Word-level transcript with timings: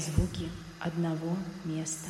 звуки 0.00 0.48
одного 0.80 1.36
места. 1.64 2.08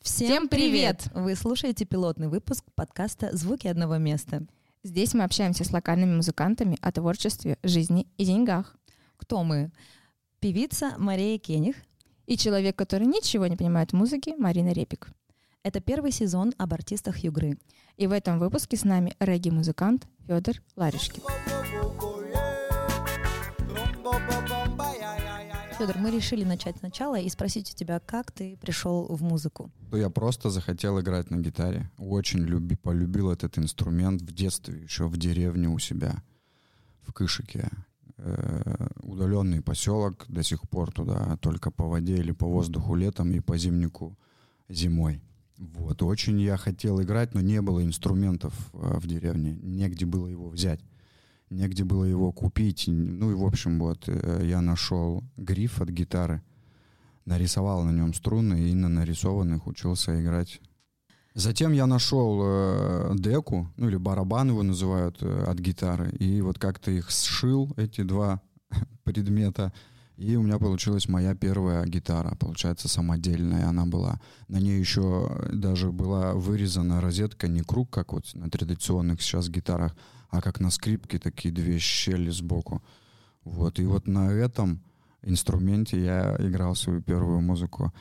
Всем 0.00 0.48
привет! 0.48 1.08
Вы 1.14 1.34
слушаете 1.34 1.84
пилотный 1.84 2.28
выпуск 2.28 2.64
подкаста 2.74 3.34
«Звуки 3.34 3.66
одного 3.66 3.96
места». 3.96 4.46
Здесь 4.82 5.14
мы 5.14 5.24
общаемся 5.24 5.64
с 5.64 5.72
локальными 5.72 6.16
музыкантами 6.16 6.78
о 6.80 6.92
творчестве, 6.92 7.58
жизни 7.62 8.06
и 8.16 8.24
деньгах. 8.24 8.76
Кто 9.16 9.42
мы? 9.44 9.70
Певица 10.40 10.94
Мария 10.98 11.38
Кених. 11.38 11.76
И 12.26 12.36
человек, 12.36 12.76
который 12.76 13.06
ничего 13.06 13.46
не 13.46 13.56
понимает 13.56 13.90
в 13.90 13.96
музыке, 13.96 14.36
Марина 14.36 14.72
Репик. 14.72 15.08
Это 15.62 15.80
первый 15.80 16.12
сезон 16.12 16.52
об 16.58 16.74
артистах 16.74 17.18
Югры. 17.18 17.58
И 17.96 18.06
в 18.06 18.12
этом 18.12 18.38
выпуске 18.38 18.76
с 18.76 18.84
нами 18.84 19.14
регги-музыкант 19.18 20.06
Федор 20.26 20.56
Ларишкин. 20.76 21.22
Федор, 25.78 25.96
мы 25.98 26.10
решили 26.10 26.42
начать 26.42 26.76
сначала 26.78 27.20
и 27.20 27.28
спросить 27.28 27.70
у 27.72 27.76
тебя, 27.76 28.00
как 28.00 28.32
ты 28.32 28.56
пришел 28.56 29.06
в 29.06 29.22
музыку? 29.22 29.70
Я 29.92 30.10
просто 30.10 30.50
захотел 30.50 30.98
играть 31.00 31.30
на 31.30 31.36
гитаре. 31.36 31.88
Очень 31.98 32.40
люби, 32.40 32.74
полюбил 32.74 33.30
этот 33.30 33.58
инструмент 33.58 34.20
в 34.20 34.32
детстве, 34.34 34.82
еще 34.82 35.06
в 35.06 35.16
деревне 35.16 35.68
у 35.68 35.78
себя, 35.78 36.24
в 37.02 37.12
Кышике. 37.12 37.70
Э, 38.16 38.88
удаленный 39.04 39.62
поселок, 39.62 40.24
до 40.26 40.42
сих 40.42 40.68
пор 40.68 40.90
туда 40.90 41.36
только 41.36 41.70
по 41.70 41.86
воде 41.86 42.16
или 42.16 42.32
по 42.32 42.48
воздуху 42.48 42.96
летом 42.96 43.30
и 43.30 43.38
по 43.38 43.56
зимнику 43.56 44.18
зимой. 44.68 45.22
Вот, 45.58 46.02
очень 46.02 46.40
я 46.40 46.56
хотел 46.56 47.00
играть, 47.00 47.34
но 47.34 47.40
не 47.40 47.62
было 47.62 47.84
инструментов 47.84 48.52
э, 48.72 48.98
в 48.98 49.06
деревне, 49.06 49.56
негде 49.62 50.06
было 50.06 50.26
его 50.26 50.48
взять 50.48 50.80
негде 51.50 51.84
было 51.84 52.04
его 52.04 52.32
купить. 52.32 52.84
Ну 52.86 53.30
и, 53.30 53.34
в 53.34 53.44
общем, 53.44 53.78
вот 53.78 54.04
э, 54.06 54.42
я 54.44 54.60
нашел 54.60 55.22
гриф 55.36 55.80
от 55.80 55.88
гитары, 55.88 56.42
нарисовал 57.24 57.84
на 57.84 57.90
нем 57.90 58.14
струны 58.14 58.70
и 58.70 58.74
на 58.74 58.88
нарисованных 58.88 59.66
учился 59.66 60.20
играть. 60.20 60.60
Затем 61.34 61.72
я 61.72 61.86
нашел 61.86 62.40
э, 62.42 63.14
деку, 63.16 63.70
ну 63.76 63.88
или 63.88 63.96
барабан 63.96 64.48
его 64.48 64.62
называют 64.62 65.18
э, 65.22 65.44
от 65.46 65.58
гитары, 65.58 66.10
и 66.18 66.40
вот 66.40 66.58
как-то 66.58 66.90
их 66.90 67.10
сшил, 67.10 67.72
эти 67.76 68.02
два 68.02 68.40
предмета, 69.04 69.72
и 70.16 70.34
у 70.34 70.42
меня 70.42 70.58
получилась 70.58 71.08
моя 71.08 71.36
первая 71.36 71.86
гитара, 71.86 72.34
получается, 72.34 72.88
самодельная 72.88 73.68
она 73.68 73.86
была. 73.86 74.20
На 74.48 74.56
ней 74.56 74.80
еще 74.80 75.48
даже 75.52 75.92
была 75.92 76.32
вырезана 76.32 77.00
розетка, 77.00 77.46
не 77.46 77.62
круг, 77.62 77.88
как 77.90 78.12
вот 78.12 78.24
на 78.34 78.50
традиционных 78.50 79.22
сейчас 79.22 79.48
гитарах, 79.48 79.94
а 80.28 80.40
как 80.40 80.60
на 80.60 80.70
скрипке 80.70 81.18
такие 81.18 81.52
две 81.52 81.78
щели 81.78 82.30
сбоку. 82.30 82.82
Вот. 83.44 83.78
И 83.78 83.84
вот 83.84 84.06
на 84.06 84.30
этом 84.30 84.82
инструменте 85.22 86.02
я 86.02 86.36
играл 86.38 86.74
свою 86.74 87.02
первую 87.02 87.40
музыку. 87.40 87.92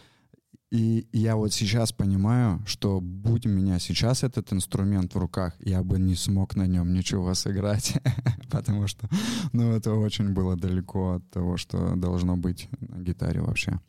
И 0.70 1.08
я 1.14 1.38
вот 1.38 1.54
сейчас 1.54 1.94
понимаю, 1.94 2.62
что 2.66 3.00
будь 3.00 3.46
у 3.46 3.50
меня 3.50 3.80
сейчас 3.80 4.24
этот 4.24 4.52
инструмент 4.52 5.16
в 5.16 5.18
руках, 5.18 5.56
я 5.60 5.82
бы 5.82 5.98
не 5.98 6.16
смог 6.16 6.58
на 6.58 6.68
нем 6.68 6.94
ничего 6.94 7.34
сыграть, 7.36 7.98
потому 8.52 8.86
что, 8.88 9.08
ну, 9.54 9.72
это 9.72 9.94
очень 9.94 10.34
было 10.34 10.58
далеко 10.58 11.14
от 11.14 11.30
того, 11.30 11.56
что 11.56 11.96
должно 11.96 12.36
быть 12.36 12.68
на 12.82 12.98
гитаре 12.98 13.42
вообще. 13.42 13.80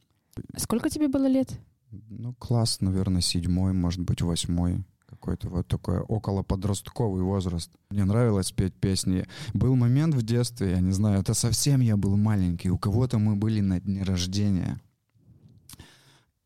Сколько 0.56 0.89
тебе 0.89 1.09
было 1.09 1.27
лет? 1.27 1.59
Ну, 1.91 2.33
класс, 2.34 2.81
наверное, 2.81 3.22
седьмой, 3.22 3.72
может 3.72 4.00
быть, 4.00 4.22
восьмой 4.22 4.84
какой-то 5.19 5.48
вот 5.48 5.66
такой 5.66 5.98
около 5.98 6.42
подростковый 6.42 7.22
возраст. 7.22 7.70
Мне 7.91 8.05
нравилось 8.05 8.52
петь 8.52 8.74
песни. 8.74 9.27
Был 9.52 9.75
момент 9.75 10.14
в 10.14 10.22
детстве, 10.22 10.70
я 10.70 10.80
не 10.80 10.92
знаю, 10.92 11.20
это 11.20 11.34
совсем 11.34 11.80
я 11.80 11.97
был 11.97 12.16
маленький, 12.16 12.70
у 12.70 12.78
кого-то 12.78 13.19
мы 13.19 13.36
были 13.36 13.60
на 13.60 13.80
дне 13.80 14.02
рождения. 14.02 14.80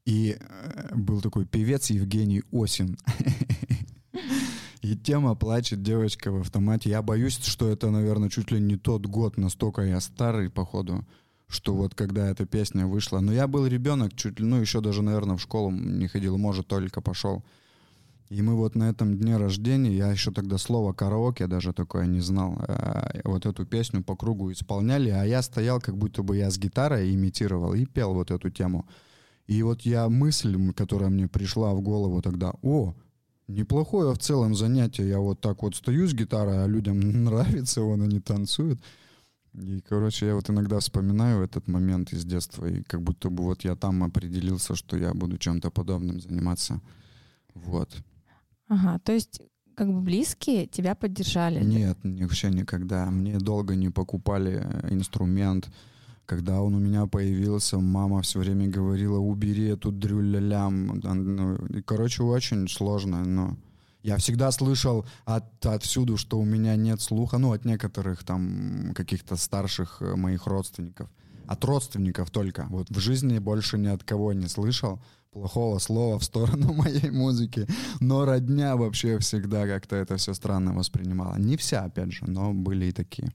И 0.05 0.37
э, 0.39 0.95
был 0.97 1.21
такой 1.21 1.47
певец 1.47 1.91
Евгений 1.91 2.43
Осин. 2.51 2.97
И 4.83 4.97
тема 4.97 5.37
«Плачет 5.37 5.83
девочка 5.83 6.33
в 6.33 6.41
автомате». 6.41 6.91
Я 6.91 7.03
боюсь, 7.03 7.39
что 7.39 7.69
это, 7.69 7.91
наверное, 7.91 8.29
чуть 8.29 8.51
ли 8.51 8.59
не 8.59 8.77
тот 8.77 9.07
год, 9.07 9.37
настолько 9.37 9.83
я 9.83 10.01
старый, 10.01 10.51
походу, 10.51 11.07
что 11.47 11.73
вот 11.75 11.95
когда 11.95 12.29
эта 12.29 12.47
песня 12.47 12.89
вышла. 12.89 13.21
Но 13.21 13.33
я 13.33 13.47
был 13.47 13.65
ребенок, 13.65 14.17
чуть 14.17 14.41
ли, 14.41 14.45
ну, 14.45 14.61
еще 14.61 14.81
даже, 14.81 15.03
наверное, 15.03 15.37
в 15.37 15.41
школу 15.41 15.71
не 15.71 16.09
ходил, 16.09 16.37
может, 16.37 16.67
только 16.67 17.01
пошел. 17.01 17.45
И 18.29 18.41
мы 18.41 18.55
вот 18.55 18.75
на 18.75 18.89
этом 18.89 19.19
дне 19.19 19.37
рождения, 19.37 19.95
я 19.95 20.11
еще 20.11 20.33
тогда 20.33 20.57
слово 20.57 20.93
караоке 20.95 21.47
даже 21.47 21.73
такое 21.73 22.07
не 22.07 22.21
знал, 22.21 22.59
э, 22.67 23.21
вот 23.25 23.45
эту 23.45 23.67
песню 23.67 24.03
по 24.03 24.17
кругу 24.17 24.51
исполняли, 24.51 25.11
а 25.11 25.25
я 25.25 25.43
стоял, 25.43 25.81
как 25.81 25.99
будто 25.99 26.23
бы 26.23 26.37
я 26.39 26.51
с 26.51 26.59
гитарой 26.59 27.15
имитировал 27.15 27.75
и 27.75 27.85
пел 27.85 28.15
вот 28.15 28.31
эту 28.31 28.49
тему. 28.49 28.87
И 29.47 29.63
вот 29.63 29.83
я 29.83 30.09
мысль, 30.09 30.73
которая 30.73 31.11
мне 31.11 31.29
пришла 31.29 31.75
в 31.75 31.83
голову 31.83 32.23
тогда, 32.23 32.55
о, 32.63 32.95
неплохое 33.49 34.13
в 34.15 34.19
целом 34.19 34.55
занятие, 34.55 35.09
я 35.09 35.19
вот 35.19 35.41
так 35.41 35.63
вот 35.63 35.77
стою 35.77 36.07
с 36.07 36.15
гитарой, 36.15 36.65
а 36.65 36.67
людям 36.67 37.01
нравится, 37.25 37.83
он 37.83 38.03
они 38.03 38.21
танцуют. 38.21 38.81
И, 39.55 39.83
короче, 39.87 40.27
я 40.27 40.35
вот 40.35 40.49
иногда 40.49 40.79
вспоминаю 40.79 41.45
этот 41.45 41.69
момент 41.69 42.13
из 42.15 42.25
детства, 42.25 42.65
и 42.65 42.83
как 42.83 43.03
будто 43.03 43.29
бы 43.29 43.45
вот 43.45 43.65
я 43.65 43.77
там 43.77 44.03
определился, 44.03 44.75
что 44.75 44.97
я 44.97 45.13
буду 45.13 45.37
чем-то 45.37 45.71
подобным 45.71 46.21
заниматься. 46.21 46.81
Вот. 47.55 48.03
Ага, 48.69 48.99
то 49.01 49.13
есть 49.13 49.41
как 49.75 49.93
бы 49.93 50.01
близкие 50.01 50.67
тебя 50.67 50.95
поддержали? 50.95 51.63
Нет, 51.63 51.99
вообще 52.03 52.51
никогда. 52.51 53.11
Мне 53.11 53.39
долго 53.39 53.75
не 53.75 53.91
покупали 53.91 54.63
э, 54.63 54.89
инструмент. 54.91 55.71
Когда 56.27 56.63
он 56.63 56.75
у 56.75 56.79
меня 56.79 57.07
появился, 57.07 57.79
мама 57.79 58.23
все 58.23 58.39
время 58.39 58.69
говорила, 58.69 59.19
убери 59.19 59.67
эту 59.67 59.91
дрюлялям. 59.91 61.01
Ну, 61.03 61.59
короче, 61.85 62.23
очень 62.23 62.69
сложно, 62.69 63.25
но... 63.25 63.57
Я 64.03 64.17
всегда 64.17 64.51
слышал 64.51 65.07
от, 65.25 65.65
отсюду, 65.65 66.17
что 66.17 66.39
у 66.41 66.45
меня 66.45 66.75
нет 66.75 67.01
слуха, 67.01 67.39
ну, 67.39 67.53
от 67.53 67.65
некоторых 67.65 68.25
там 68.25 68.93
каких-то 68.95 69.37
старших 69.37 69.99
э, 70.01 70.17
моих 70.17 70.47
родственников. 70.47 71.09
От 71.53 71.65
родственников 71.65 72.31
только. 72.31 72.67
Вот 72.71 72.89
в 72.89 72.99
жизни 72.99 73.39
больше 73.39 73.77
ни 73.77 73.89
от 73.89 74.03
кого 74.05 74.33
не 74.33 74.49
слышал 74.49 75.03
плохого 75.33 75.79
слова 75.79 76.19
в 76.19 76.25
сторону 76.25 76.73
моей 76.83 77.11
музыки, 77.11 77.67
но 78.01 78.25
родня 78.25 78.75
вообще 78.77 79.19
всегда 79.19 79.67
как-то 79.67 79.97
это 79.97 80.17
все 80.17 80.33
странно 80.33 80.73
воспринимала. 80.73 81.37
Не 81.37 81.59
вся, 81.59 81.85
опять 81.85 82.13
же, 82.13 82.25
но 82.27 82.55
были 82.55 82.87
и 82.87 82.93
такие. 82.93 83.31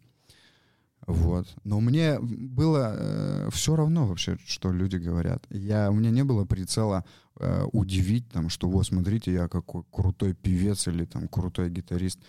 Вот. 1.05 1.47
Но 1.63 1.79
мне 1.79 2.19
было 2.19 2.95
э, 2.97 3.50
все 3.51 3.75
равно 3.75 4.07
вообще, 4.07 4.38
что 4.47 4.72
люди 4.72 4.95
говорят. 4.95 5.45
Я, 5.51 5.91
у 5.91 5.94
меня 5.94 6.09
не 6.09 6.23
было 6.23 6.44
прицела 6.44 7.05
э, 7.39 7.66
удивить, 7.72 8.28
там, 8.29 8.49
что 8.49 8.67
вот 8.67 8.88
смотрите, 8.88 9.31
я 9.31 9.47
какой 9.47 9.84
крутой 9.91 10.34
певец 10.34 10.88
или 10.88 11.05
там 11.05 11.28
крутой 11.28 11.69
гитарист. 11.69 12.19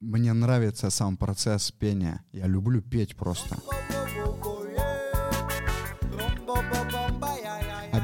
Мне 0.00 0.32
нравится 0.32 0.90
сам 0.90 1.16
процесс 1.16 1.72
пения. 1.72 2.22
Я 2.32 2.46
люблю 2.46 2.80
петь 2.82 3.16
просто. 3.16 3.56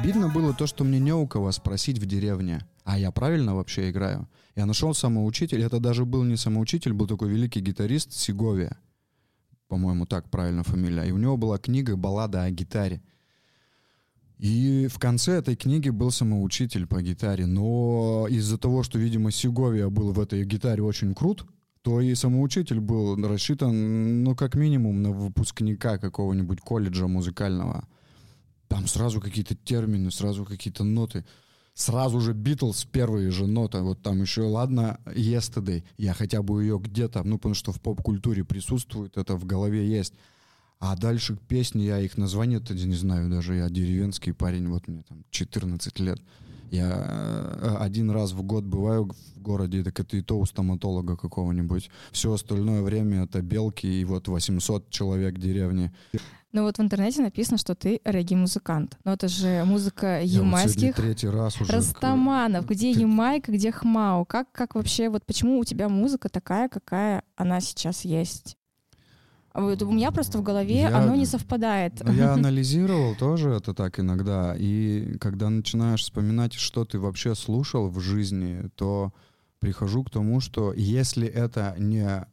Обидно 0.01 0.29
было 0.29 0.51
то, 0.51 0.65
что 0.65 0.83
мне 0.83 0.99
не 0.99 1.13
у 1.13 1.27
кого 1.27 1.51
спросить 1.51 1.99
в 1.99 2.07
деревне, 2.07 2.65
а 2.83 2.97
я 2.97 3.11
правильно 3.11 3.55
вообще 3.55 3.91
играю. 3.91 4.27
Я 4.55 4.65
нашел 4.65 4.95
самоучитель, 4.95 5.61
это 5.61 5.79
даже 5.79 6.05
был 6.05 6.23
не 6.23 6.37
самоучитель, 6.37 6.91
был 6.91 7.05
такой 7.05 7.29
великий 7.29 7.59
гитарист 7.59 8.11
Сиговия, 8.11 8.79
по-моему, 9.67 10.07
так 10.07 10.31
правильно 10.31 10.63
фамилия. 10.63 11.03
И 11.03 11.11
у 11.11 11.19
него 11.19 11.37
была 11.37 11.59
книга 11.59 11.95
«Баллада 11.97 12.41
о 12.41 12.49
гитаре». 12.49 13.03
И 14.39 14.87
в 14.91 14.97
конце 14.97 15.33
этой 15.33 15.55
книги 15.55 15.89
был 15.89 16.09
самоучитель 16.09 16.87
по 16.87 16.99
гитаре, 17.03 17.45
но 17.45 18.25
из-за 18.27 18.57
того, 18.57 18.81
что, 18.81 18.97
видимо, 18.97 19.29
Сиговия 19.29 19.87
был 19.91 20.13
в 20.13 20.19
этой 20.19 20.43
гитаре 20.45 20.81
очень 20.81 21.13
крут, 21.13 21.45
то 21.83 22.01
и 22.01 22.15
самоучитель 22.15 22.79
был 22.79 23.17
рассчитан, 23.17 24.23
ну, 24.23 24.35
как 24.35 24.55
минимум, 24.55 25.03
на 25.03 25.11
выпускника 25.11 25.99
какого-нибудь 25.99 26.59
колледжа 26.59 27.05
музыкального– 27.05 27.87
там 28.71 28.87
сразу 28.87 29.19
какие-то 29.19 29.53
термины, 29.53 30.11
сразу 30.11 30.45
какие-то 30.45 30.85
ноты. 30.85 31.25
Сразу 31.73 32.21
же 32.21 32.31
Битлз 32.31 32.85
первые 32.85 33.29
же 33.29 33.45
ноты. 33.45 33.79
Вот 33.79 34.01
там 34.01 34.21
еще, 34.21 34.43
ладно, 34.43 34.97
Yesterday. 35.07 35.83
Я 35.97 36.13
хотя 36.13 36.41
бы 36.41 36.63
ее 36.63 36.79
где-то, 36.79 37.21
ну, 37.23 37.37
потому 37.37 37.53
что 37.53 37.73
в 37.73 37.81
поп-культуре 37.81 38.45
присутствует, 38.45 39.17
это 39.17 39.35
в 39.35 39.43
голове 39.43 39.85
есть. 39.85 40.13
А 40.79 40.95
дальше 40.95 41.37
песни, 41.49 41.81
я 41.83 41.99
их 41.99 42.17
название-то 42.17 42.73
не 42.73 42.95
знаю, 42.95 43.29
даже 43.29 43.55
я 43.55 43.69
деревенский 43.69 44.33
парень, 44.33 44.69
вот 44.69 44.87
мне 44.87 45.03
там 45.03 45.25
14 45.31 45.99
лет. 45.99 46.21
Я 46.71 46.89
э, 46.89 47.75
один 47.79 48.09
раз 48.11 48.31
в 48.31 48.41
год 48.43 48.63
бываю 48.63 49.09
в 49.35 49.41
городе, 49.41 49.83
так 49.83 49.99
это 49.99 50.15
и 50.15 50.21
то 50.21 50.39
у 50.39 50.45
стоматолога 50.45 51.17
какого-нибудь. 51.17 51.89
Все 52.11 52.31
остальное 52.31 52.81
время 52.81 53.23
это 53.23 53.41
белки 53.41 53.87
и 53.87 54.05
вот 54.05 54.29
800 54.29 54.89
человек 54.89 55.37
деревни. 55.37 55.91
Ну 56.53 56.63
вот 56.63 56.77
в 56.77 56.81
интернете 56.81 57.21
написано, 57.21 57.57
что 57.57 57.75
ты 57.75 58.01
регги-музыкант. 58.05 58.97
Но 59.03 59.13
это 59.13 59.27
же 59.27 59.63
музыка 59.65 60.21
ямайских 60.21 60.95
вот 60.97 61.05
третий 61.05 61.27
раз 61.27 61.59
уже 61.59 61.71
растаманов. 61.71 62.65
Где 62.65 62.93
ты... 62.93 63.01
Ямайка, 63.01 63.51
где 63.51 63.71
Хмау? 63.71 64.25
Как, 64.25 64.51
как 64.51 64.75
вообще, 64.75 65.09
вот 65.09 65.25
почему 65.25 65.59
у 65.59 65.65
тебя 65.65 65.89
музыка 65.89 66.29
такая, 66.29 66.69
какая 66.69 67.23
она 67.35 67.59
сейчас 67.61 68.05
есть? 68.05 68.57
А 69.53 69.61
Вот 69.61 69.81
у 69.81 69.91
меня 69.91 70.11
просто 70.11 70.37
в 70.37 70.43
голове 70.43 70.81
Я- 70.81 70.97
оно 70.97 71.15
не 71.15 71.25
совпадает. 71.25 72.01
Ну, 72.03 72.13
Я 72.13 72.33
анализировал 72.33 73.15
тоже 73.15 73.49
это 73.49 73.73
так 73.73 73.99
иногда, 73.99 74.55
и 74.57 75.17
когда 75.19 75.49
начинаешь 75.49 76.01
вспоминать, 76.03 76.53
что 76.53 76.85
ты 76.85 76.99
вообще 76.99 77.35
слушал 77.35 77.89
в 77.89 77.99
жизни, 77.99 78.69
то 78.75 79.11
прихожу 79.59 80.03
к 80.03 80.09
тому, 80.09 80.39
что 80.39 80.73
если 80.73 81.27
это 81.27 81.75
не 81.77 82.05
э, 82.07 82.25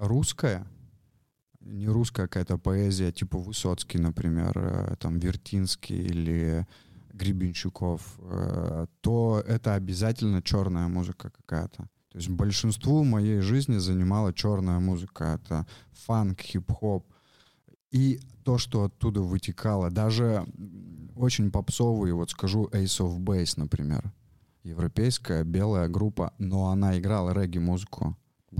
русская, 0.00 0.66
не 1.60 1.86
русская 1.86 2.26
какая-то 2.28 2.56
поэзия, 2.58 3.12
типа 3.12 3.38
Высоцкий, 3.38 3.98
например, 3.98 4.52
э, 4.56 4.96
там 4.98 5.18
Вертинский 5.18 5.96
или 5.98 6.66
Гребенщиков, 7.12 8.00
э, 8.22 8.86
то 9.00 9.42
это 9.46 9.74
обязательно 9.74 10.40
черная 10.42 10.88
музыка 10.88 11.30
какая-то. 11.30 11.88
То 12.10 12.18
есть 12.18 12.30
большинству 12.30 13.04
моей 13.04 13.40
жизни 13.40 13.78
занимала 13.78 14.32
черная 14.32 14.80
музыка. 14.80 15.40
Это 15.42 15.66
фанк, 15.92 16.40
хип-хоп. 16.40 17.06
И 17.90 18.20
то, 18.44 18.58
что 18.58 18.84
оттуда 18.84 19.20
вытекало, 19.20 19.90
даже 19.90 20.46
очень 21.16 21.50
попсовые, 21.50 22.14
вот 22.14 22.30
скажу 22.30 22.68
Ace 22.72 23.00
of 23.00 23.18
Base, 23.18 23.54
например. 23.56 24.12
Европейская 24.62 25.44
белая 25.44 25.88
группа, 25.88 26.32
но 26.38 26.68
она 26.68 26.98
играла 26.98 27.32
регги-музыку. 27.32 28.16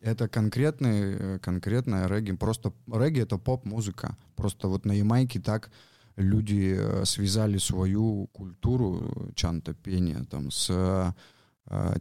Это 0.00 0.28
конкретный, 0.28 1.14
э, 1.14 1.38
конкретная 1.38 2.08
регги. 2.08 2.32
Просто 2.32 2.72
регги— 2.92 3.20
это 3.20 3.38
поп-музыка. 3.38 4.16
Просто 4.34 4.66
вот 4.66 4.84
на 4.84 4.92
Ямайке 4.92 5.40
так 5.40 5.70
люди 6.16 6.76
э, 6.78 7.04
связали 7.04 7.58
свою 7.58 8.28
культуру 8.32 9.00
э, 9.00 9.32
чанта 9.34 9.74
пения 9.74 10.24
там 10.24 10.50
с 10.50 10.68
э, 10.70 11.12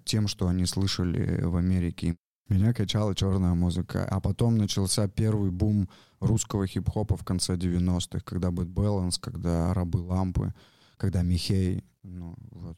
тем, 0.04 0.28
что 0.28 0.48
они 0.48 0.66
слышали 0.66 1.42
в 1.44 1.56
Америке. 1.56 2.18
Меня 2.50 2.74
качала 2.74 3.16
черная 3.16 3.54
музыка. 3.54 4.06
А 4.10 4.20
потом 4.20 4.58
начался 4.58 5.08
первый 5.08 5.52
бум 5.52 5.88
русского 6.20 6.68
хип-хопа 6.68 7.16
в 7.16 7.24
конце 7.24 7.56
90-х, 7.56 8.20
когда 8.26 8.50
Bad 8.50 8.74
Balance, 8.74 9.18
когда 9.20 9.74
Рабы 9.74 10.00
Лампы, 10.00 10.54
когда 10.98 11.22
Михей. 11.22 11.84
Ну, 12.04 12.36
вот. 12.52 12.78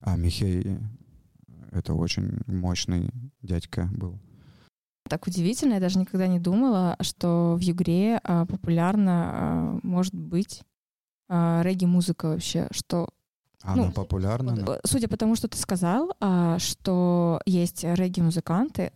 А 0.00 0.16
Михей 0.16 0.78
это 1.70 1.94
очень 1.94 2.40
мощный 2.46 3.10
дядька 3.42 3.88
был. 3.94 4.18
Так 5.08 5.26
удивительно, 5.26 5.74
я 5.74 5.80
даже 5.80 5.98
никогда 5.98 6.26
не 6.26 6.40
думала, 6.40 6.96
что 7.00 7.56
в 7.56 7.60
Югре 7.60 8.20
популярна 8.22 9.30
а, 9.32 9.78
может 9.82 10.14
быть 10.14 10.62
а, 11.34 11.62
регги-музыка 11.62 12.26
вообще, 12.28 12.68
что 12.72 13.08
Она 13.62 13.86
Ну, 13.86 13.92
популярна? 13.92 14.50
Э, 14.68 14.80
Судя 14.84 15.08
по 15.08 15.16
тому, 15.16 15.34
что 15.36 15.48
ты 15.48 15.56
сказал, 15.56 16.14
а, 16.20 16.58
что 16.58 17.40
есть 17.46 17.84
регги-музыканты, 17.84 18.92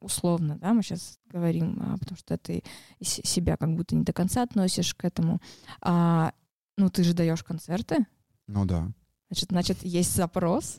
условно, 0.00 0.56
да, 0.58 0.72
мы 0.72 0.82
сейчас 0.82 1.18
говорим, 1.32 1.78
а, 1.82 1.98
потому 1.98 2.16
что 2.16 2.38
ты 2.38 2.62
себя 3.02 3.56
как 3.56 3.74
будто 3.74 3.96
не 3.96 4.04
до 4.04 4.12
конца 4.12 4.42
относишь 4.42 4.94
к 4.94 5.04
этому. 5.04 5.40
А, 5.80 6.32
ну, 6.78 6.88
ты 6.90 7.02
же 7.04 7.12
даешь 7.12 7.42
концерты, 7.42 8.06
Ну 8.46 8.64
да. 8.64 8.90
значит, 9.30 9.48
значит, 9.50 9.82
есть 9.82 10.14
запрос. 10.14 10.78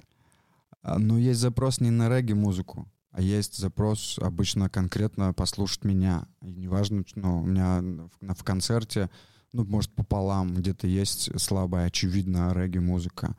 А, 0.82 0.98
Но 0.98 1.18
есть 1.18 1.40
запрос 1.40 1.80
не 1.82 1.92
на 1.92 2.10
регги-музыку, 2.10 2.88
а 3.12 3.22
есть 3.22 3.58
запрос 3.58 4.18
обычно 4.22 4.70
конкретно 4.70 5.34
послушать 5.34 5.84
меня. 5.84 6.26
И 6.42 6.48
неважно, 6.54 7.04
ну, 7.16 7.42
у 7.42 7.46
меня 7.46 7.82
в, 8.22 8.34
в 8.34 8.44
концерте, 8.44 9.10
ну, 9.56 9.64
может, 9.66 9.92
пополам, 9.92 10.54
где-то 10.54 10.86
есть 10.86 11.30
слабая, 11.40 11.88
очевидная 11.88 12.54
регги-музыка. 12.54 13.36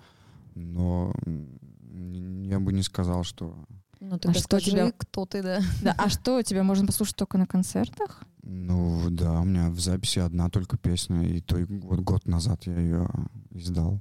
Но 0.54 1.14
я 2.42 2.58
бы 2.58 2.72
не 2.72 2.82
сказал, 2.82 3.22
что... 3.22 3.54
Ну, 4.00 4.18
тогда 4.18 4.30
А 4.30 4.34
что 4.34 4.58
скажи, 4.58 4.70
тебя- 4.70 4.92
кто 4.96 5.26
ты, 5.26 5.42
да? 5.42 5.60
Да, 5.82 5.94
а 5.98 6.08
что, 6.08 6.42
тебя 6.42 6.62
можно 6.62 6.86
послушать 6.86 7.16
только 7.16 7.36
на 7.38 7.46
концертах? 7.46 8.22
Ну, 8.42 9.10
да, 9.10 9.40
у 9.40 9.44
меня 9.44 9.68
в 9.70 9.78
записи 9.78 10.18
одна 10.20 10.48
только 10.48 10.78
песня, 10.78 11.22
и 11.22 11.40
то 11.40 11.56
вот 11.58 12.00
год 12.00 12.26
назад 12.26 12.66
я 12.66 12.78
ее 12.78 13.08
издал. 13.50 14.00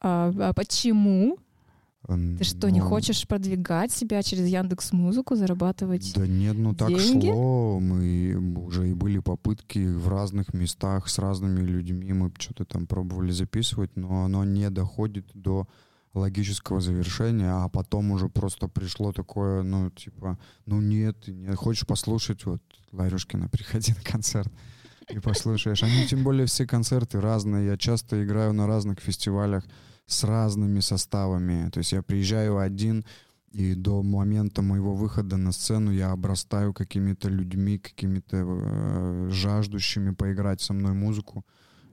А, 0.00 0.32
а 0.38 0.52
почему? 0.52 1.38
Ты 2.06 2.44
что, 2.44 2.68
не 2.68 2.80
Ну, 2.80 2.88
хочешь 2.88 3.26
продвигать 3.28 3.92
себя 3.92 4.22
через 4.22 4.46
Яндекс 4.46 4.92
Музыку, 4.92 5.36
зарабатывать? 5.36 6.12
Да 6.14 6.26
нет, 6.26 6.56
ну 6.56 6.74
так 6.74 6.88
деньги? 6.88 7.26
шло. 7.26 7.78
Мы 7.78 8.34
уже 8.56 8.90
и 8.90 8.94
были 8.94 9.20
попытки 9.20 9.86
в 9.86 10.08
разных 10.08 10.52
местах 10.52 11.08
с 11.08 11.18
разными 11.18 11.60
людьми. 11.60 12.12
Мы 12.12 12.32
что-то 12.38 12.64
там 12.64 12.86
пробовали 12.86 13.30
записывать, 13.30 13.94
но 13.96 14.24
оно 14.24 14.44
не 14.44 14.68
доходит 14.70 15.26
до 15.34 15.68
логического 16.12 16.80
завершения, 16.80 17.50
а 17.50 17.68
потом 17.68 18.10
уже 18.10 18.28
просто 18.28 18.68
пришло 18.68 19.12
такое, 19.12 19.62
ну, 19.62 19.90
типа, 19.90 20.38
ну 20.66 20.80
нет, 20.80 21.16
не 21.28 21.54
хочешь 21.54 21.86
послушать, 21.86 22.44
вот, 22.44 22.60
Ларюшкина, 22.92 23.48
приходи 23.48 23.92
на 23.92 24.02
концерт 24.02 24.52
и 25.08 25.18
послушаешь. 25.20 25.82
Они, 25.82 26.06
тем 26.06 26.24
более, 26.24 26.46
все 26.46 26.66
концерты 26.66 27.20
разные. 27.20 27.66
Я 27.66 27.76
часто 27.76 28.22
играю 28.22 28.52
на 28.52 28.66
разных 28.66 29.00
фестивалях 29.00 29.64
с 30.06 30.24
разными 30.24 30.80
составами. 30.80 31.70
То 31.70 31.78
есть 31.78 31.92
я 31.92 32.02
приезжаю 32.02 32.58
один, 32.58 33.04
и 33.52 33.74
до 33.74 34.02
момента 34.02 34.62
моего 34.62 34.94
выхода 34.94 35.36
на 35.36 35.52
сцену 35.52 35.92
я 35.92 36.12
обрастаю 36.12 36.72
какими-то 36.72 37.28
людьми, 37.28 37.78
какими-то 37.78 38.36
э, 38.36 39.28
жаждущими 39.30 40.14
поиграть 40.14 40.60
со 40.60 40.72
мной 40.72 40.94
музыку. 40.94 41.44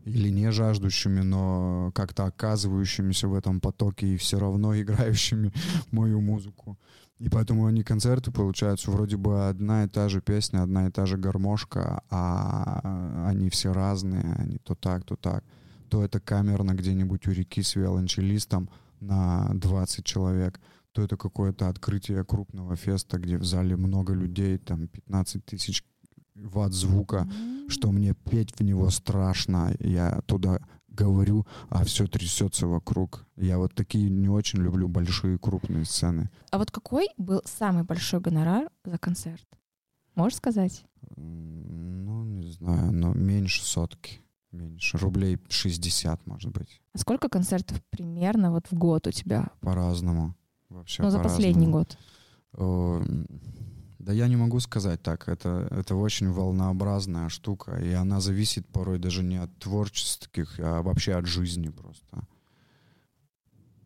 Или 0.06 0.30
не 0.30 0.52
жаждущими, 0.52 1.22
но 1.22 1.92
как-то 1.94 2.26
оказывающимися 2.26 3.28
в 3.28 3.34
этом 3.34 3.60
потоке 3.60 4.08
и 4.08 4.18
все 4.18 4.40
равно 4.40 4.74
играющими 4.82 5.52
мою 5.92 6.22
музыку. 6.22 6.78
И 7.20 7.28
поэтому 7.28 7.66
они 7.66 7.84
концерты 7.84 8.32
получаются 8.32 8.92
вроде 8.92 9.18
бы 9.18 9.50
одна 9.50 9.84
и 9.84 9.88
та 9.88 10.08
же 10.08 10.22
песня, 10.22 10.64
одна 10.64 10.88
и 10.88 10.92
та 10.92 11.06
же 11.06 11.18
гармошка, 11.18 12.02
а 12.10 13.28
они 13.28 13.50
все 13.50 13.74
разные, 13.74 14.36
они 14.40 14.58
то 14.58 14.76
так, 14.76 15.04
то 15.04 15.18
так. 15.18 15.44
То 15.90 16.04
это 16.04 16.20
камерно 16.20 16.74
где-нибудь 16.74 17.28
у 17.28 17.32
реки 17.32 17.64
с 17.64 17.76
виолончелистом 17.76 18.70
на 19.00 19.50
20 19.54 20.06
человек, 20.06 20.60
то 20.92 21.02
это 21.02 21.18
какое-то 21.18 21.70
открытие 21.70 22.24
крупного 22.24 22.76
феста, 22.76 23.18
где 23.18 23.38
в 23.38 23.46
зале 23.46 23.76
много 23.76 24.14
людей, 24.14 24.58
там 24.58 24.88
15 24.88 25.46
тысяч 25.46 25.84
ватт 26.36 26.74
звука, 26.74 27.28
что 27.68 27.92
мне 27.92 28.14
петь 28.14 28.58
в 28.58 28.64
него 28.64 28.90
страшно. 28.90 29.76
Я 29.80 30.22
туда 30.26 30.60
говорю, 30.88 31.46
а 31.70 31.84
все 31.86 32.08
трясется 32.08 32.68
вокруг. 32.68 33.26
Я 33.38 33.58
вот 33.58 33.74
такие 33.74 34.10
не 34.10 34.30
очень 34.30 34.60
люблю 34.60 34.88
большие 34.88 35.38
крупные 35.38 35.86
сцены. 35.86 36.30
А 36.52 36.58
вот 36.58 36.72
какой 36.72 37.08
был 37.18 37.42
самый 37.46 37.84
большой 37.84 38.20
гонорар 38.20 38.70
за 38.84 38.98
концерт? 38.98 39.46
Можешь 40.16 40.38
сказать? 40.38 40.84
Ну, 41.16 42.24
не 42.24 42.52
знаю, 42.52 42.92
но 42.92 43.14
меньше 43.14 43.64
сотки. 43.64 44.20
Меньше. 44.52 44.98
Рублей 44.98 45.38
60, 45.50 46.26
может 46.28 46.52
быть. 46.52 46.82
А 46.94 46.98
сколько 46.98 47.30
концертов 47.30 47.82
примерно 47.90 48.52
вот 48.52 48.66
в 48.72 48.74
год 48.74 49.08
у 49.08 49.12
тебя? 49.12 49.50
По-разному. 49.62 50.36
Вообще 50.70 51.04
Ну, 51.04 51.10
за 51.12 51.20
последний 51.20 51.68
год. 51.68 51.98
О, 52.54 53.00
м, 53.02 53.28
Да 54.00 54.14
я 54.14 54.28
не 54.28 54.38
могу 54.38 54.60
сказать 54.62 55.02
так. 55.04 55.28
Это, 55.28 55.68
это 55.72 55.94
очень 55.96 56.32
волнообразная 56.32 57.30
штука. 57.30 57.76
И 57.80 57.92
она 57.92 58.22
зависит 58.22 58.66
порой 58.68 58.98
даже 58.98 59.24
не 59.24 59.36
от 59.38 59.56
творческих, 59.60 60.58
а 60.60 60.82
вообще 60.82 61.14
от 61.16 61.26
жизни 61.28 61.70
просто. 61.70 62.24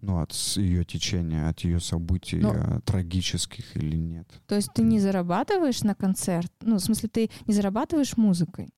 Ну, 0.01 0.20
от 0.22 0.34
ее 0.58 0.84
течения, 0.86 1.50
от 1.50 1.62
ее 1.62 1.79
событий, 1.79 2.39
Ну- 2.39 2.53
э, 2.53 2.79
трагических 2.86 3.75
или 3.77 3.96
нет. 3.98 4.27
То 4.48 4.55
есть 4.55 4.70
ты 4.75 4.84
не 4.84 5.00
зарабатываешь 5.00 5.82
на 5.84 5.96
концерт? 5.96 6.51
Ну, 6.62 6.75
в 6.75 6.79
смысле, 6.82 7.10
ты 7.10 7.29
не 7.48 7.53
зарабатываешь 7.53 8.15
музыкой? 8.17 8.70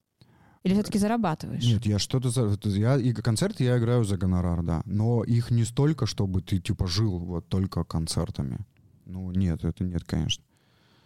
Или 0.66 0.74
все-таки 0.74 0.98
зарабатываешь? 0.98 1.64
Нет, 1.64 1.86
я 1.86 2.00
что-то 2.00 2.32
за... 2.32 2.58
Я, 2.64 2.98
и 2.98 3.14
концерты 3.14 3.64
я 3.64 3.78
играю 3.78 4.04
за 4.04 4.18
гонорар, 4.18 4.64
да. 4.64 4.82
Но 4.86 5.24
их 5.24 5.52
не 5.52 5.64
столько, 5.64 6.08
чтобы 6.08 6.42
ты, 6.42 6.60
типа, 6.60 6.88
жил 6.88 7.20
вот 7.20 7.48
только 7.48 7.84
концертами. 7.84 8.58
Ну, 9.06 9.32
нет, 9.32 9.64
это 9.64 9.84
нет, 9.84 10.04
конечно. 10.06 10.44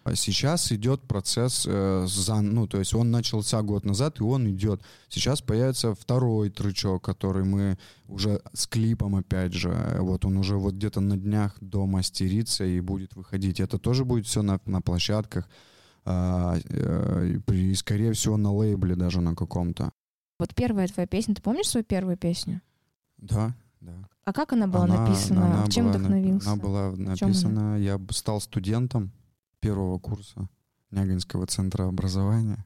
А 0.06 0.16
Сейчас 0.16 0.72
идет 0.72 1.02
процесс, 1.02 1.66
э, 1.68 2.06
за, 2.08 2.40
ну, 2.40 2.68
то 2.68 2.80
есть 2.80 2.94
он 2.94 3.12
начался 3.12 3.62
год 3.62 3.84
назад, 3.84 4.22
и 4.22 4.24
он 4.24 4.50
идет. 4.50 4.82
Сейчас 5.10 5.42
появится 5.42 5.94
второй 5.94 6.50
трючок, 6.52 7.04
который 7.04 7.44
мы 7.44 7.78
уже 8.08 8.42
с 8.54 8.66
клипом, 8.66 9.18
опять 9.18 9.52
же, 9.52 9.98
вот 10.00 10.24
он 10.24 10.38
уже 10.38 10.56
вот 10.56 10.76
где-то 10.76 11.02
на 11.02 11.18
днях 11.18 11.58
домастерится 11.60 12.64
и 12.64 12.80
будет 12.80 13.14
выходить. 13.18 13.60
Это 13.60 13.78
тоже 13.78 14.06
будет 14.06 14.26
все 14.26 14.42
на, 14.42 14.62
на 14.66 14.82
площадках, 14.82 15.50
и 16.58 17.40
при- 17.46 17.72
и, 17.72 17.76
скорее 17.76 18.14
всего, 18.14 18.38
на 18.38 18.52
лейбле 18.52 18.96
даже 18.96 19.22
на 19.22 19.36
каком-то. 19.36 19.92
Вот 20.40 20.56
первая 20.56 20.88
твоя 20.88 21.08
песня, 21.08 21.36
ты 21.36 21.42
помнишь 21.42 21.68
свою 21.70 21.84
первую 21.84 22.18
песню? 22.18 22.62
Да, 23.18 23.54
да. 23.82 23.94
А 24.26 24.34
как 24.34 24.54
она 24.54 24.68
была 24.68 24.84
Она- 24.86 25.06
написана? 25.06 25.46
она 25.46 25.68
Чем 25.68 25.86
была 25.88 25.98
вдохновился? 25.98 26.52
Она 26.52 26.62
была 26.62 26.92
чем 26.92 27.02
она? 27.02 27.10
написана, 27.12 27.76
я 27.80 28.00
стал 28.12 28.40
студентом 28.42 29.12
первого 29.60 30.00
курса 30.00 30.48
Нягинского 30.92 31.46
центра 31.48 31.88
образования. 31.88 32.66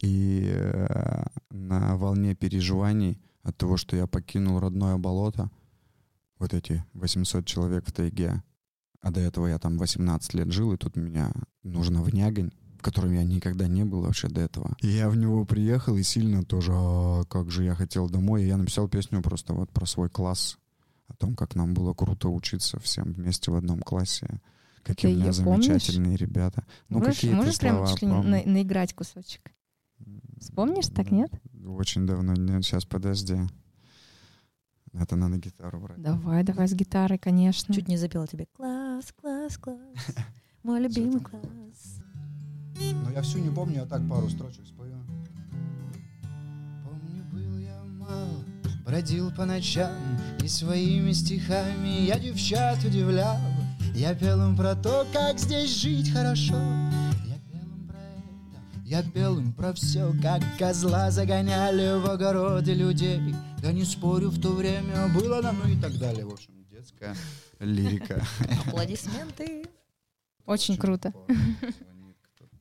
И 0.00 0.50
э, 0.52 1.24
на 1.50 1.96
волне 1.96 2.34
переживаний 2.34 3.20
от 3.42 3.56
того, 3.56 3.76
что 3.76 3.96
я 3.96 4.06
покинул 4.06 4.58
родное 4.58 4.96
болото, 4.96 5.50
вот 6.38 6.54
эти 6.54 6.84
800 6.94 7.44
человек 7.46 7.86
в 7.86 7.92
тайге, 7.92 8.42
а 9.02 9.10
до 9.10 9.20
этого 9.20 9.48
я 9.48 9.58
там 9.58 9.76
18 9.78 10.34
лет 10.34 10.50
жил, 10.52 10.72
и 10.72 10.76
тут 10.76 10.96
меня 10.96 11.32
нужно 11.62 12.02
в 12.02 12.14
Нягань, 12.14 12.52
в 12.78 12.82
котором 12.82 13.12
я 13.12 13.24
никогда 13.24 13.68
не 13.68 13.84
был 13.84 14.00
вообще 14.00 14.28
до 14.28 14.40
этого. 14.40 14.74
И 14.80 14.88
я 14.88 15.10
в 15.10 15.16
него 15.16 15.44
приехал 15.44 15.96
и 15.96 16.02
сильно 16.02 16.44
тоже, 16.44 16.72
«А, 16.74 17.24
как 17.24 17.50
же 17.50 17.64
я 17.64 17.74
хотел 17.74 18.08
домой. 18.08 18.44
И 18.44 18.46
я 18.46 18.56
написал 18.56 18.88
песню 18.88 19.20
просто 19.22 19.54
вот 19.54 19.70
про 19.70 19.86
свой 19.86 20.08
класс, 20.08 20.56
о 21.08 21.14
том, 21.14 21.34
как 21.34 21.54
нам 21.54 21.74
было 21.74 21.94
круто 21.94 22.28
учиться 22.28 22.78
всем 22.80 23.12
вместе 23.12 23.50
в 23.50 23.56
одном 23.56 23.80
классе. 23.80 24.40
Какие 24.82 25.12
Ты 25.12 25.18
у 25.18 25.20
меня 25.20 25.32
замечательные 25.32 26.16
ребята. 26.16 26.64
Ну, 26.88 26.98
можешь 26.98 27.16
какие-то 27.16 27.36
можешь 27.36 27.58
прям 27.58 27.86
чуть 27.86 28.02
ли 28.02 28.08
на- 28.08 28.42
наиграть 28.44 28.94
кусочек? 28.94 29.52
Вспомнишь, 30.40 30.88
так 30.88 31.10
нет? 31.12 31.30
Очень 31.64 32.06
давно. 32.06 32.34
Нет, 32.34 32.64
сейчас 32.64 32.84
подожди. 32.84 33.36
Это 34.92 35.16
надо 35.16 35.38
гитару 35.38 35.80
брать. 35.80 36.02
Давай, 36.02 36.42
давай 36.42 36.68
с 36.68 36.74
гитарой, 36.74 37.18
конечно. 37.18 37.72
Чуть 37.74 37.88
не 37.88 37.96
запела 37.96 38.26
тебе. 38.26 38.46
Класс, 38.56 38.71
класс, 39.42 39.58
класс. 39.58 40.16
Мой 40.62 40.80
любимый 40.80 41.20
класс. 41.20 42.00
Но 43.04 43.10
я 43.10 43.22
всю 43.22 43.38
не 43.38 43.50
помню, 43.50 43.80
я 43.80 43.86
так 43.86 44.08
пару 44.08 44.28
строчек 44.28 44.66
спою. 44.66 44.94
Помню, 46.84 47.24
был 47.32 47.58
я 47.58 47.82
мал, 47.98 48.44
бродил 48.84 49.32
по 49.32 49.44
ночам, 49.44 49.92
И 50.42 50.48
своими 50.48 51.12
стихами 51.12 52.06
я 52.06 52.18
девчат 52.18 52.84
удивлял. 52.84 53.38
Я 53.94 54.14
пел 54.14 54.42
им 54.46 54.56
про 54.56 54.74
то, 54.74 55.06
как 55.12 55.38
здесь 55.38 55.76
жить 55.76 56.12
хорошо. 56.12 56.54
Я 57.26 57.38
пел 57.50 57.66
им 57.66 57.88
про 57.88 57.98
это, 57.98 58.84
я 58.84 59.02
пел 59.02 59.38
им 59.38 59.52
про 59.52 59.72
все, 59.72 60.12
Как 60.22 60.42
козла 60.58 61.10
загоняли 61.10 62.00
в 62.00 62.08
огороде 62.08 62.74
людей. 62.74 63.34
Да 63.60 63.72
не 63.72 63.84
спорю, 63.84 64.30
в 64.30 64.40
то 64.40 64.52
время 64.52 65.08
было 65.08 65.42
нам, 65.42 65.56
ну 65.62 65.70
и 65.70 65.80
так 65.80 65.98
далее. 65.98 66.24
В 66.24 66.32
общем, 66.32 66.61
детская 66.82 67.14
лирика. 67.60 68.24
Аплодисменты. 68.66 69.66
Очень 70.46 70.76
круто. 70.76 71.12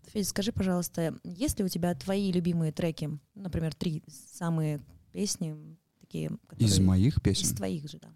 Федя, 0.07 0.27
скажи, 0.27 0.51
пожалуйста, 0.51 1.15
есть 1.23 1.57
ли 1.57 1.65
у 1.65 1.69
тебя 1.69 1.95
твои 1.95 2.31
любимые 2.31 2.71
треки? 2.71 3.17
Например, 3.33 3.73
три 3.73 4.03
самые 4.07 4.81
песни, 5.11 5.55
такие, 5.99 6.29
которые... 6.47 6.69
Из 6.69 6.79
моих 6.79 7.17
Из 7.17 7.21
песен? 7.21 7.55
твоих 7.55 7.89
же, 7.89 7.99
да. 7.99 8.09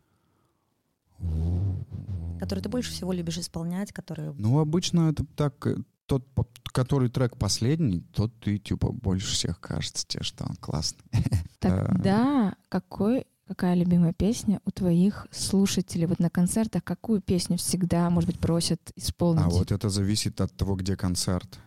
Которые 2.39 2.62
ты 2.62 2.69
больше 2.69 2.91
всего 2.91 3.13
любишь 3.13 3.38
исполнять, 3.38 3.91
которые... 3.93 4.33
Ну, 4.33 4.59
обычно 4.59 5.09
это 5.09 5.25
так, 5.35 5.65
э, 5.65 5.77
тот, 6.05 6.27
который 6.65 7.09
трек 7.09 7.38
последний, 7.38 8.01
тот 8.01 8.38
ты, 8.41 8.57
типа, 8.57 8.91
больше 8.91 9.33
всех 9.33 9.62
кажется 9.62 10.05
тебе, 10.05 10.24
что 10.24 10.43
он 10.43 10.55
классный. 10.57 11.05
Тогда 11.59 12.55
какой, 12.67 13.25
какая 13.47 13.75
любимая 13.75 14.13
песня 14.13 14.59
у 14.65 14.71
твоих 14.71 15.27
слушателей? 15.31 16.05
Вот 16.07 16.19
на 16.19 16.29
концертах 16.29 16.83
какую 16.83 17.21
песню 17.21 17.57
всегда, 17.57 18.09
может 18.09 18.29
быть, 18.29 18.39
просят 18.39 18.91
исполнить? 18.95 19.43
А 19.43 19.49
вот 19.49 19.71
это 19.71 19.89
зависит 19.89 20.41
от 20.41 20.55
того, 20.55 20.75
где 20.75 20.95
концерт. 20.95 21.59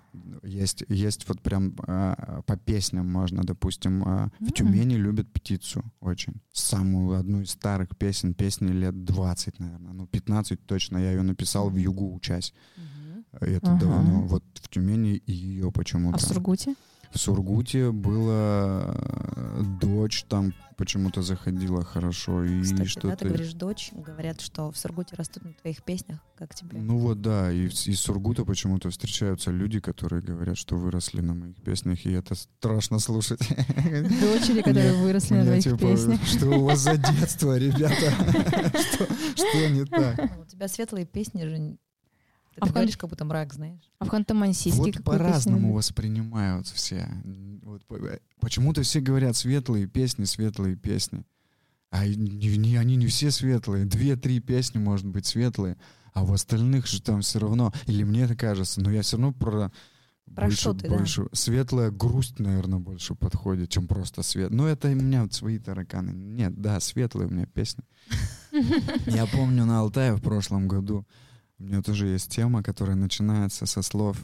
Есть, 0.42 0.84
есть 0.88 1.28
вот 1.28 1.40
прям 1.42 1.74
а, 1.86 2.42
по 2.46 2.56
песням 2.56 3.06
можно, 3.06 3.42
допустим, 3.44 4.02
а, 4.04 4.30
в 4.40 4.46
М. 4.46 4.52
Тюмени 4.52 4.94
любят 4.94 5.30
птицу 5.32 5.84
очень. 6.00 6.40
Самую 6.52 7.18
одну 7.18 7.42
из 7.42 7.50
старых 7.50 7.96
песен, 7.96 8.34
песни 8.34 8.72
лет 8.72 9.04
20, 9.04 9.58
наверное, 9.60 9.92
ну 9.92 10.06
15 10.06 10.66
точно, 10.66 10.98
я 10.98 11.12
ее 11.12 11.22
написал 11.22 11.70
в 11.70 11.76
Югу 11.76 12.14
учась. 12.14 12.52
И 13.42 13.44
Это 13.44 13.72
Ага. 13.72 13.80
давно. 13.80 14.22
Вот 14.22 14.42
в 14.54 14.68
Тюмени 14.68 15.22
ее 15.26 15.70
почему-то. 15.70 16.16
А 16.16 16.18
в 16.18 16.22
Сургуте? 16.22 16.74
В 17.12 17.18
Сургуте 17.18 17.90
была 17.90 18.94
э, 18.94 19.62
дочь, 19.80 20.24
там 20.28 20.54
почему-то 20.76 21.22
заходила 21.22 21.84
хорошо. 21.84 22.44
И 22.44 22.62
Кстати, 22.62 22.78
да, 22.78 22.84
что-то... 22.86 23.16
ты 23.16 23.28
говоришь 23.28 23.52
дочь, 23.54 23.90
говорят, 23.92 24.40
что 24.40 24.70
в 24.70 24.78
Сургуте 24.78 25.16
растут 25.16 25.44
на 25.44 25.52
твоих 25.54 25.82
песнях, 25.82 26.20
как 26.36 26.54
тебе? 26.54 26.78
Ну 26.78 26.98
вот 26.98 27.20
да, 27.20 27.50
и 27.50 27.66
из 27.66 28.00
Сургута 28.00 28.44
почему-то 28.44 28.90
встречаются 28.90 29.50
люди, 29.50 29.80
которые 29.80 30.22
говорят, 30.22 30.56
что 30.56 30.76
выросли 30.76 31.20
на 31.20 31.34
моих 31.34 31.56
песнях, 31.56 32.06
и 32.06 32.12
это 32.12 32.34
страшно 32.34 32.98
слушать. 32.98 33.40
Дочери, 33.40 34.62
которые 34.62 34.92
выросли 34.94 35.34
на 35.34 35.44
твоих 35.44 35.64
типа, 35.64 35.78
песнях. 35.78 36.24
Что 36.24 36.50
у 36.50 36.64
вас 36.64 36.78
за 36.80 36.96
детство, 36.96 37.58
ребята? 37.58 38.12
Что 38.92 39.08
что 39.38 39.68
не 39.68 39.84
так? 39.84 40.18
У 40.40 40.44
тебя 40.44 40.68
светлые 40.68 41.06
песни 41.06 41.44
же... 41.44 41.78
Ты 42.54 42.60
А 42.60 42.64
в 42.64 42.68
так 42.68 42.68
кон- 42.68 42.74
говоришь, 42.82 42.96
как 42.96 43.10
будто 43.10 43.24
мрак, 43.24 43.52
знаешь. 43.54 43.80
А 43.98 44.04
в 44.04 44.08
Ханты-Мансийске 44.08 44.76
Вот 44.98 45.04
по-разному 45.04 45.72
воспринимают 45.72 46.66
все. 46.66 47.08
Вот 47.62 47.82
э, 47.90 48.18
Почему-то 48.40 48.82
все 48.82 49.00
говорят 49.00 49.36
светлые 49.36 49.86
песни, 49.86 50.24
светлые 50.24 50.76
песни. 50.76 51.24
А 51.90 52.06
не, 52.06 52.56
не- 52.58 52.76
они 52.76 52.96
не 52.96 53.06
все 53.06 53.30
светлые. 53.30 53.84
Две-три 53.84 54.40
песни, 54.40 54.78
может 54.78 55.06
быть, 55.06 55.26
светлые. 55.26 55.76
А 56.12 56.24
в 56.24 56.32
остальных 56.32 56.86
же 56.86 57.00
там 57.00 57.20
все 57.20 57.38
равно, 57.38 57.72
или 57.86 58.02
мне 58.02 58.22
это 58.22 58.34
кажется, 58.34 58.80
но 58.80 58.90
я 58.90 59.02
все 59.02 59.16
равно 59.16 59.32
про 59.32 59.70
Про 60.34 60.42
больше, 60.46 60.58
что 60.60 60.74
ты, 60.74 60.88
да? 60.88 60.96
больше 60.96 61.28
светлая 61.32 61.90
грусть, 61.90 62.38
наверное, 62.40 62.78
больше 62.80 63.14
подходит, 63.14 63.70
чем 63.70 63.86
просто 63.86 64.22
свет. 64.22 64.50
Но 64.50 64.66
это 64.66 64.88
у 64.88 64.94
меня 64.94 65.22
вот 65.22 65.32
свои 65.32 65.58
тараканы. 65.58 66.10
Нет, 66.10 66.60
да, 66.60 66.80
светлые 66.80 67.28
у 67.28 67.30
меня 67.30 67.46
песни. 67.46 67.84
Я 69.06 69.26
помню 69.26 69.64
на 69.64 69.78
Алтае 69.80 70.14
в 70.14 70.20
прошлом 70.20 70.66
году 70.68 71.06
у 71.58 71.64
меня 71.64 71.82
тоже 71.82 72.06
есть 72.06 72.30
тема, 72.30 72.62
которая 72.62 72.96
начинается 72.96 73.66
со 73.66 73.82
слов 73.82 74.16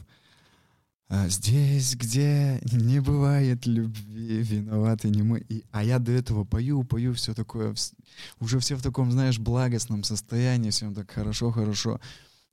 «А 1.07 1.27
«Здесь, 1.27 1.95
где 1.95 2.59
не 2.71 2.99
бывает 2.99 3.65
любви, 3.67 4.41
виноваты 4.41 5.09
не 5.09 5.21
мы». 5.21 5.39
И, 5.49 5.63
а 5.71 5.83
я 5.83 5.99
до 5.99 6.11
этого 6.11 6.45
пою, 6.45 6.83
пою, 6.83 7.13
все 7.13 7.33
такое, 7.33 7.75
уже 8.39 8.59
все 8.59 8.75
в 8.75 8.81
таком, 8.81 9.11
знаешь, 9.11 9.37
благостном 9.37 10.03
состоянии, 10.03 10.71
всем 10.71 10.95
так 10.95 11.11
хорошо-хорошо. 11.11 11.99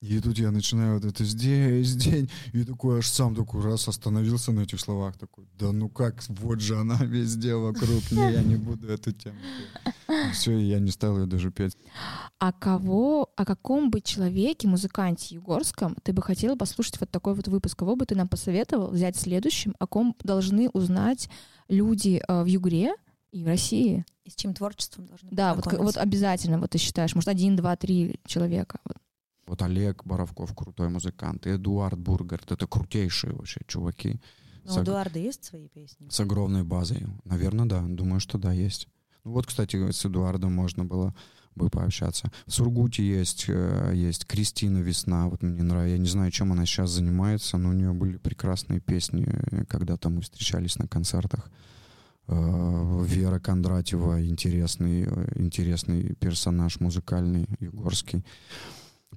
И 0.02 0.18
тут 0.20 0.38
я 0.38 0.50
начинаю 0.50 0.94
вот 0.94 1.04
это 1.04 1.24
«здесь, 1.24 1.86
здесь», 1.86 2.28
и 2.52 2.64
такой 2.64 2.98
аж 2.98 3.08
сам 3.08 3.36
такой 3.36 3.62
раз 3.62 3.88
остановился 3.88 4.52
на 4.52 4.62
этих 4.62 4.80
словах, 4.80 5.16
такой 5.16 5.46
«да 5.58 5.72
ну 5.72 5.88
как, 5.88 6.22
вот 6.28 6.60
же 6.60 6.76
она 6.76 6.96
везде 6.96 7.54
вокруг, 7.54 8.10
не, 8.10 8.32
я 8.32 8.42
не 8.42 8.56
буду 8.56 8.88
эту 8.88 9.12
тему 9.12 9.38
петь». 9.84 9.91
Все, 10.32 10.58
и 10.58 10.64
я 10.64 10.78
не 10.78 10.90
стал 10.90 11.18
ее 11.18 11.26
даже 11.26 11.50
петь. 11.50 11.76
А 12.38 12.52
кого, 12.52 13.30
о 13.36 13.44
каком 13.44 13.90
бы 13.90 14.00
человеке, 14.00 14.68
музыканте 14.68 15.34
югорском, 15.34 15.96
ты 16.02 16.12
бы 16.12 16.22
хотела 16.22 16.56
послушать 16.56 17.00
вот 17.00 17.10
такой 17.10 17.34
вот 17.34 17.48
выпуск? 17.48 17.78
Кого 17.78 17.96
бы 17.96 18.06
ты 18.06 18.14
нам 18.14 18.28
посоветовал 18.28 18.90
взять 18.90 19.16
следующим? 19.16 19.74
О 19.78 19.86
ком 19.86 20.16
должны 20.22 20.68
узнать 20.70 21.28
люди 21.68 22.22
э, 22.26 22.42
в 22.42 22.46
Югре 22.46 22.94
и 23.32 23.42
в 23.42 23.46
России? 23.46 24.04
И 24.24 24.30
с 24.30 24.34
чьим 24.34 24.54
творчеством 24.54 25.06
должны 25.06 25.30
Да, 25.30 25.54
вот, 25.54 25.72
вот 25.72 25.96
обязательно, 25.96 26.58
вот 26.58 26.70
ты 26.70 26.78
считаешь, 26.78 27.14
может, 27.14 27.28
один, 27.28 27.56
два, 27.56 27.76
три 27.76 28.20
человека. 28.24 28.78
Вот. 28.84 28.96
Вот 29.46 29.62
Олег 29.62 30.04
Боровков 30.04 30.54
крутой 30.54 30.88
музыкант, 30.88 31.46
и 31.46 31.56
Эдуард 31.56 31.98
Бургард, 31.98 32.52
это 32.52 32.66
крутейшие 32.66 33.34
вообще 33.34 33.60
чуваки 33.66 34.20
Но 34.64 34.72
у 34.72 34.74
Сог- 34.76 34.82
Эдуарда 34.84 35.18
есть 35.18 35.44
свои 35.44 35.68
песни? 35.68 36.08
с 36.08 36.20
огромной 36.20 36.62
базой. 36.62 37.06
Наверное, 37.24 37.66
да, 37.66 37.82
думаю, 37.82 38.20
что 38.20 38.38
да, 38.38 38.52
есть. 38.52 38.88
Ну 39.24 39.32
вот, 39.32 39.46
кстати, 39.46 39.90
с 39.90 40.04
Эдуардом 40.04 40.52
можно 40.52 40.84
было 40.84 41.14
бы 41.54 41.68
пообщаться. 41.68 42.30
В 42.46 42.52
Сургуте 42.52 43.06
есть, 43.06 43.44
э, 43.48 43.92
есть 43.94 44.26
Кристина 44.26 44.78
Весна, 44.78 45.28
вот 45.28 45.42
мне 45.42 45.62
нравится. 45.62 45.92
Я 45.92 45.98
не 45.98 46.08
знаю, 46.08 46.30
чем 46.30 46.52
она 46.52 46.64
сейчас 46.66 46.90
занимается, 46.90 47.58
но 47.58 47.70
у 47.70 47.72
нее 47.72 47.92
были 47.92 48.16
прекрасные 48.16 48.80
песни, 48.80 49.26
когда-то 49.68 50.08
мы 50.08 50.22
встречались 50.22 50.78
на 50.78 50.88
концертах. 50.88 51.50
Э, 52.28 53.04
Вера 53.04 53.38
Кондратьева, 53.38 54.24
интересный, 54.24 55.04
э, 55.04 55.32
интересный 55.36 56.14
персонаж 56.14 56.80
музыкальный, 56.80 57.46
югорский. 57.60 58.24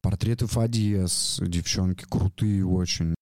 Портреты 0.02 0.46
Фадиес, 0.48 1.40
девчонки 1.42 2.06
крутые 2.08 2.66
очень. 2.66 3.16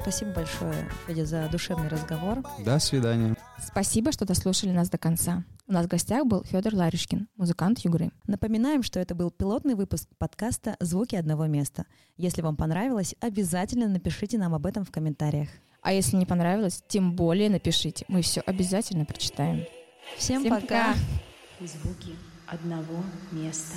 Спасибо 0.00 0.32
большое, 0.32 0.88
Федя, 1.06 1.26
за 1.26 1.48
душевный 1.50 1.88
разговор. 1.88 2.42
До 2.64 2.78
свидания. 2.78 3.36
Спасибо, 3.64 4.12
что 4.12 4.24
дослушали 4.24 4.70
нас 4.70 4.90
до 4.90 4.98
конца. 4.98 5.44
У 5.66 5.72
нас 5.72 5.86
в 5.86 5.88
гостях 5.88 6.26
был 6.26 6.44
Федор 6.44 6.74
Ларюшкин, 6.74 7.28
музыкант 7.36 7.78
Югры. 7.80 8.10
Напоминаем, 8.26 8.82
что 8.82 8.98
это 8.98 9.14
был 9.14 9.30
пилотный 9.30 9.74
выпуск 9.74 10.08
подкаста 10.18 10.76
«Звуки 10.80 11.14
одного 11.14 11.46
места». 11.46 11.86
Если 12.16 12.42
вам 12.42 12.56
понравилось, 12.56 13.14
обязательно 13.20 13.88
напишите 13.88 14.36
нам 14.36 14.54
об 14.54 14.66
этом 14.66 14.84
в 14.84 14.90
комментариях. 14.90 15.48
А 15.80 15.92
если 15.92 16.16
не 16.16 16.26
понравилось, 16.26 16.82
тем 16.88 17.14
более 17.14 17.48
напишите. 17.50 18.04
Мы 18.08 18.22
все 18.22 18.40
обязательно 18.40 19.04
прочитаем. 19.04 19.64
Всем, 20.16 20.40
Всем 20.40 20.54
пока! 20.54 20.94
пока. 20.94 20.94
Звуки 21.60 22.16
одного 22.46 23.02
места. 23.30 23.76